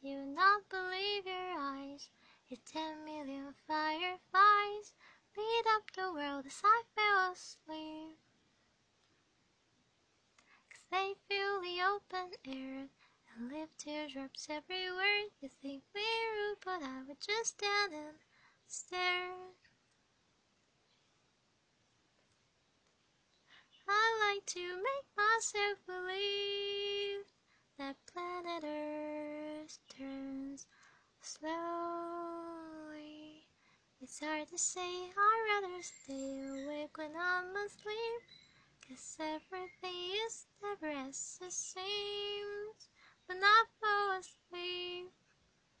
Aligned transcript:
You 0.00 0.24
not 0.24 0.68
believe 0.68 1.26
your 1.26 1.58
eyes. 1.58 2.08
If 2.48 2.64
ten 2.64 3.04
million 3.04 3.52
fireflies 3.66 4.92
lit 5.36 5.66
up 5.74 5.90
the 5.92 6.12
world 6.12 6.46
as 6.46 6.60
I 6.64 6.82
fell 6.94 7.32
asleep. 7.32 8.18
Cause 10.70 10.84
they 10.90 11.14
fill 11.28 11.60
the 11.60 11.82
open 11.82 12.30
air 12.46 12.88
and 13.34 13.50
leave 13.50 13.76
teardrops 13.76 14.46
everywhere. 14.48 15.24
You 15.40 15.50
think 15.60 15.82
me 15.92 16.00
rude, 16.00 16.58
but 16.64 16.82
I 16.82 17.02
would 17.02 17.20
just 17.20 17.58
stand 17.58 17.92
and 17.92 18.16
stare. 18.68 19.34
I 23.88 24.34
like 24.34 24.46
to 24.46 24.76
make 24.76 25.06
myself 25.16 25.78
believe 25.86 26.47
It's 34.08 34.20
hard 34.20 34.48
to 34.48 34.56
say, 34.56 34.80
I'd 34.80 35.60
rather 35.60 35.82
stay 35.82 36.64
awake 36.64 36.96
when 36.96 37.10
I'm 37.14 37.54
asleep. 37.66 38.22
Cause 38.88 39.18
everything 39.20 40.16
is 40.26 40.46
never 40.62 40.90
as 40.96 41.38
it 41.42 41.52
seems 41.52 42.27